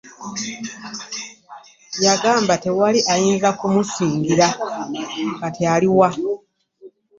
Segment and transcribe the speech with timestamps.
[2.05, 4.47] Wagamba tewali ayinza kumukusingira
[5.39, 6.09] kati ali wa?